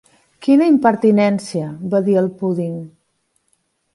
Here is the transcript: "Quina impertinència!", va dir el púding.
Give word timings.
"Quina 0.45 0.69
impertinència!", 0.71 1.67
va 1.93 2.01
dir 2.09 2.17
el 2.21 2.31
púding. 2.39 2.75